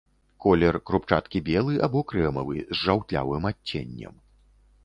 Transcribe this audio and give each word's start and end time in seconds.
Колер 0.45 0.77
крупчаткі 0.89 1.41
белы 1.51 1.77
або 1.87 2.03
крэмавы, 2.13 2.57
з 2.75 2.79
жаўтлявым 2.85 3.49
адценнем. 3.51 4.21